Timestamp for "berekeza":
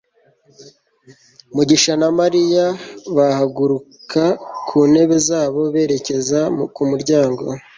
5.73-6.39